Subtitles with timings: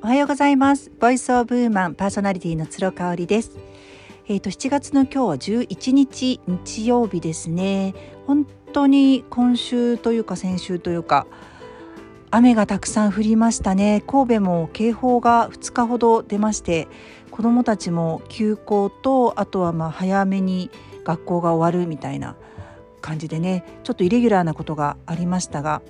[0.00, 0.92] おはようございます。
[1.00, 3.58] ボイスオブウーマンパーソナリティの鶴香織です。
[4.28, 7.94] えっ、ー、と7月の今日は11日日曜日ですね。
[8.24, 11.26] 本当に今週というか先週というか
[12.30, 14.04] 雨がたくさん降りましたね。
[14.06, 16.86] 神戸も警報が2日ほど出まして
[17.32, 20.70] 子どもたちも休校とあとはまあ早めに
[21.02, 22.36] 学校が終わるみたいな
[23.00, 25.82] 感じでねちょっとイレギュラーなことがありましたが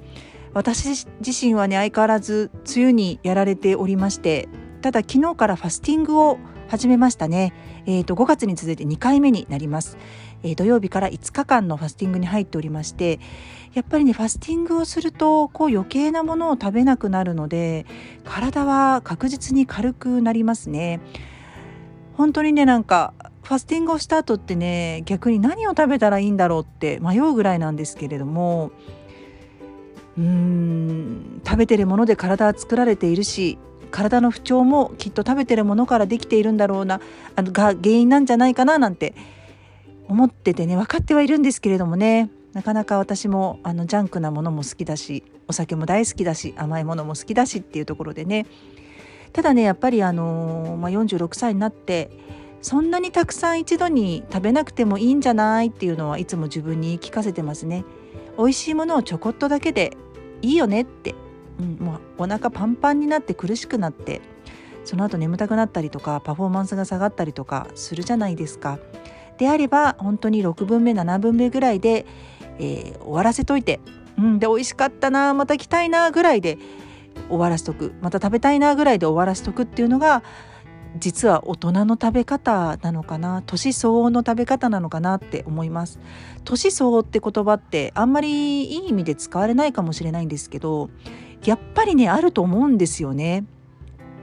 [0.55, 4.48] 私自身はね相変わらず梅雨にやられておりまして
[4.83, 7.55] ただ昨日からファスティングを始めましたね、
[7.87, 9.97] えーと、5月に続いて2回目になります、
[10.42, 13.20] えー、土曜日から5日間のファスティングに入っておりまして
[13.73, 17.87] やっぱりねファスティングをするとこう余計なものを食べなくなるので
[18.25, 21.01] 体は確実に軽くなりますね。
[22.15, 28.73] 本当にねなんかファスティングをした後ってね逆に何を食べたらいいんだろうって迷うぐらいなんですけれども
[30.18, 33.58] うーん食べてるもので体は作られているし
[33.91, 37.00] 体の不調もきっと食べてるものからできているんだろうな
[37.36, 39.14] あのが原因なんじゃないかななんて
[40.08, 48.47] 思っててね分かってはいるんですけれどもねなかなか私もあのジャンクなものも好きだしお酒も大好きだし甘いものも好きだしっていうところでね
[49.32, 52.10] ただねやっぱりあの、まあ、46歳になって
[52.60, 57.84] そんなにたくさん一度に食べなくてもいいんじゃないっていうのはいつも自分に聞かせてますね。
[58.36, 59.97] 美味しいものをちょこっとだけで
[60.42, 61.14] いいよねって、
[61.61, 64.20] うん、もうお腹パンパンになって苦しくなって
[64.84, 68.78] その後眠たくなったりとかパフォーマンスが下がったりとかするじゃないですか。
[69.36, 72.06] であれば本当に6分目7分目ぐらいで、
[72.59, 73.81] えー、終わらせといて、
[74.19, 76.59] うん、で美味しかったなまた来たいなぐらいで
[77.28, 80.22] 終わらせとくまた食べたいなぐらいで終わらせとくっていうのが
[80.97, 83.42] 実は大人の食べ方なのかな？
[83.47, 86.00] 年相応の食べ方なのかなって思います。
[86.44, 90.91] 年相応って言葉ってあんまりいい意味で使われないかもしれないんですけど
[91.44, 93.44] やっぱりねあると思うんですよね。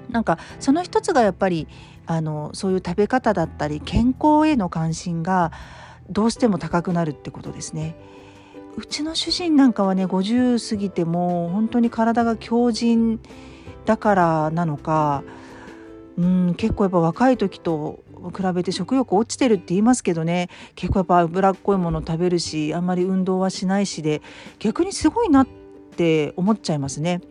[0.10, 1.68] なんかその一つがやっぱり
[2.08, 5.52] あのそういう食べ方だったり健康への関心が
[6.10, 7.96] どうしても高くなるってことですね。
[8.78, 13.22] うちの主人なんかはね50過ぎても本当に体が強靭
[13.86, 15.24] だからなのか
[16.18, 18.04] うん結構やっぱ若い時と
[18.36, 20.50] 比べて食欲落ちてるって言いますけどね。
[20.76, 24.22] 結構やっぱ脂っこいもの食べるしあんまり運動はしないしで
[24.60, 25.48] 逆にすごいなっ
[25.96, 27.22] て思っちゃいますね。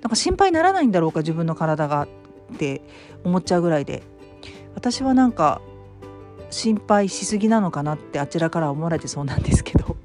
[0.00, 2.06] なんか心配にならないんだろうか自分の体が
[2.52, 2.82] って
[3.24, 4.02] 思っちゃうぐらいで。
[4.74, 5.60] 私はなんか
[6.50, 9.96] 心配しすぎなのかなってあちらから思われてそうなんですけど。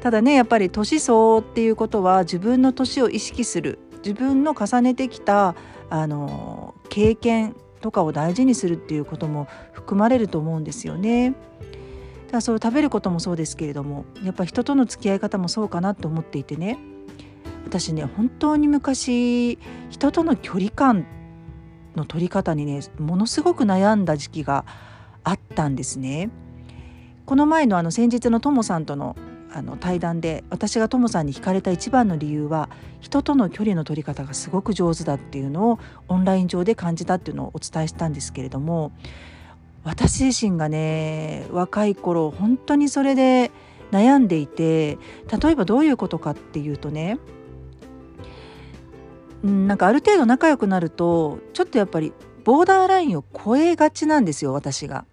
[0.00, 3.80] ただねやっぱり年相っていうことは自分の年を意識する。
[4.04, 5.54] 自分の重ねてきた
[5.90, 11.30] あの経験とかを大事にするっていうことも含まれると思うんですよね。
[11.30, 11.38] だか
[12.32, 16.78] らそう食べることもそうですけれどもやっぱ人との付き合い方もそうかなと思っていてね
[17.66, 19.58] 私ね本当に昔
[19.88, 21.06] 人との距離感
[21.96, 24.64] の取り方にねものすごく悩んだ時期が
[25.24, 26.30] あったんですね。
[27.26, 29.16] この前のあの先日のともさんとの
[29.52, 32.68] あの対談で私がともさんに惹かれた一番の理由は
[33.00, 35.78] 人との距離の取り方がすごく上手だっていうのを
[36.08, 38.92] オンライン上で感じたっていうのをお伝えしたんですけれども
[39.82, 43.50] 私自身がね若い頃本当にそれで
[43.90, 44.98] 悩んでいて
[45.42, 47.18] 例えばどういうことかっていうとね
[49.42, 52.12] なんかある程度仲良くなるとちょっとやっぱり
[52.44, 55.04] ボーダーラインを超えがちなんですよ私が。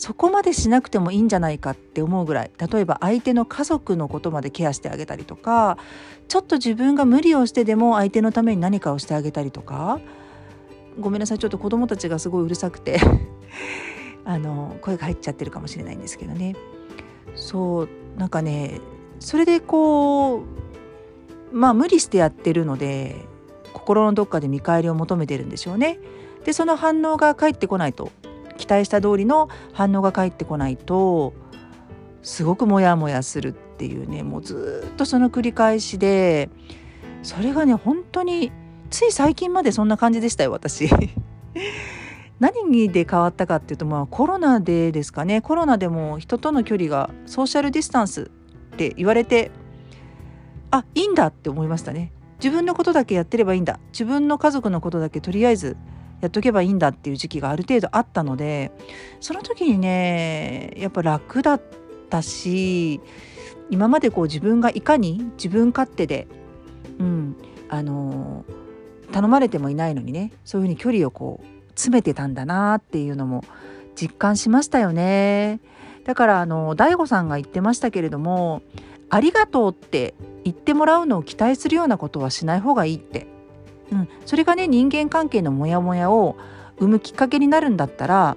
[0.00, 5.76] そこまでしなくてもいいんじゃないかって思うぐらい例えば相手の家族のことまでケアしてあげたりとか
[6.26, 10.00] ちょっと自分が無理をしてでも相手のために何かをしてあげたりとか
[10.98, 12.98] ごめんなさいちょっと子供たちがすごいうるさくて
[14.24, 16.56] あの声が入っちゃってるかもしれないんですけどね
[17.34, 18.80] そうなんかね
[19.18, 20.42] それでこう
[21.52, 23.16] まあ無理してやってるので
[23.74, 26.00] 心のどっかで見返りを求めてるんでしょうね。
[26.44, 28.10] でその反応が返ってこないと
[28.60, 31.32] 期待した通りの反応が返ってこないと
[32.22, 36.50] すごくモヤモヤするっていうねもうずっとその繰り返しで
[37.22, 38.52] それがね本当に
[38.90, 40.88] つい最近までそんな感じでしたよ私。
[42.38, 45.40] 何で変わったかっていうとまあコロナでですかね。
[45.40, 49.50] コロナでも人との距離がソーシャルディスタンスって言われて
[50.70, 52.12] あいいんだって思いましたね。
[52.42, 53.78] 自分のことだけやってればいいんだ。
[53.92, 55.76] 自分の家族のことだけとりあえず
[56.20, 58.72] やっとけばいいんだっていう時期がある程度あったので
[59.20, 61.62] その時にねやっぱ楽だっ
[62.08, 63.00] たし
[63.70, 66.26] 今までこう自分がいかに自分勝手で、
[66.98, 67.36] うん、
[67.68, 68.44] あの
[69.12, 73.44] 頼まれてもいないのにねそういうふうに距離をこう詰めてたんだなっていうのも
[73.94, 75.60] 実感しましたよね。
[76.04, 78.62] だからあの大悟さんが言ってましたけれども
[79.10, 80.14] 「ありがとう」って
[80.44, 83.26] 言ってもらうのを期待するようなことはしない方がいいって
[83.92, 86.36] うん、それがね人間関係のモヤモヤを
[86.78, 88.36] 生むきっかけになるんだったら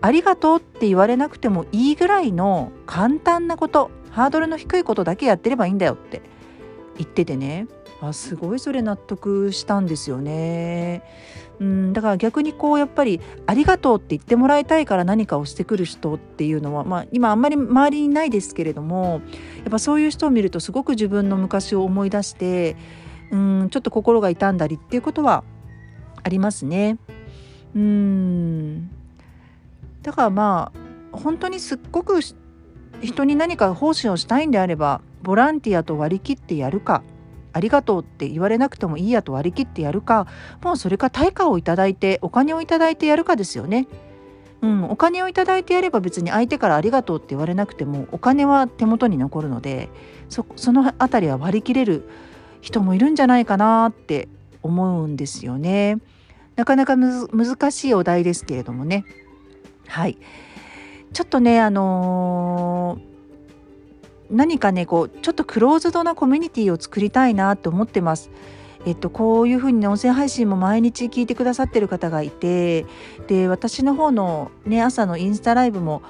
[0.00, 6.22] ありがとうって言われなくてもいいぐらいの簡単なことハードルの低いことだけやってればいいんだよって
[6.96, 7.66] 言っててね。
[8.00, 11.02] あすごいそれ納得したんですよね。
[11.58, 11.92] うん。
[11.92, 19.22] だから逆にこうやっぱり「ありがとう」って言ってもらいたいから何かをしてくる人っていうのは、まあ、今あんまり周りにないですけれども
[19.58, 22.76] やっぱそういう人を見るとすごく自分の昔を思い出して
[23.34, 25.42] うんちょっと心が痛んだりっていうことは
[26.22, 26.98] ありますね。
[27.74, 28.88] うん
[30.02, 30.70] だからま
[31.12, 32.20] あ本当にすっごく
[33.02, 37.02] 人に何か奉仕をしたいんであればボランティアと割り切ってやるか
[37.52, 40.28] ありがとうって言われなくてもいいやと割り切ってやるか
[40.62, 43.88] もうそれか対価をいただいてお金をいただいてやるかですよね。
[44.62, 49.90] うん、お金をいただいてやれば別に相手からありがとうって言われなくてもお金は手元に残るので
[50.30, 52.08] その辺りは割り切れる
[52.64, 54.28] 人もいるんじゃないかなって
[54.62, 55.98] 思うんですよね。
[56.56, 59.04] なかなか難しいお題ですけれどもね。
[59.86, 60.16] はい。
[61.12, 63.14] ちょっとね、あのー
[64.30, 68.30] 何かねこうちょっとクローズドなコミュニティを作りたいなと思ってます。
[68.86, 72.84] えっと、こういうふうに、ね、音声配信も毎日聞いてくださってる方がいて
[73.28, 76.02] で私の方の、ね、朝のインスタライブも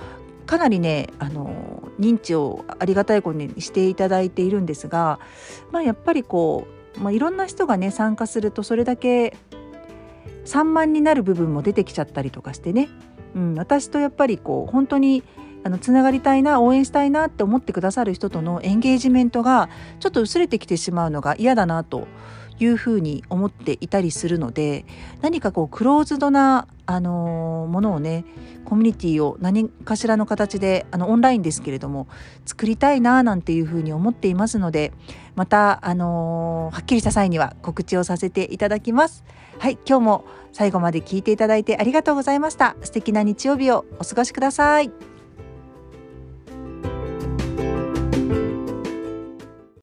[0.47, 5.19] かなりねあの認知をありがたいことにしていただいているんですが、
[5.73, 6.67] まあ、やっぱりこ
[6.99, 9.37] う、まあ、いろんな人がね参加するとそれだけ
[10.45, 12.89] 散漫になる部分も出てきちゃったりとかしてね、
[13.35, 15.23] うん、私とやっぱりこう本当に
[15.65, 22.07] あのつながりたいな応援したいなって思ってくださる人とのエンゲージメントがちょっと薄れてきてしまうのが嫌だなと
[22.59, 24.85] いうふうに思っていたりするので
[25.21, 28.25] 何かこうクローズドな、あの、ものをね
[28.65, 32.07] コミュニティを何かしらの形であのオンラインですけれども
[32.47, 34.93] 作りたいななんていうふうに思っていますので
[35.35, 39.25] また、あの、はっきりした際には告知をさせていただきます。
[39.59, 42.77] はい今日も最後まで聞いていただいてありがとうございました。
[42.83, 45.14] 素敵な日曜日をお過ごしください。